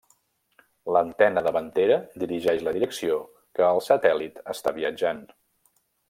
L'antena 0.95 1.43
davantera 1.47 1.97
dirigeix 2.23 2.63
la 2.67 2.73
direcció 2.79 3.19
que 3.59 3.67
el 3.75 3.83
satèl·lit 3.89 4.41
està 4.55 4.73
viatjant. 4.83 5.21